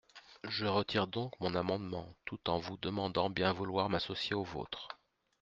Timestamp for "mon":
1.41-1.53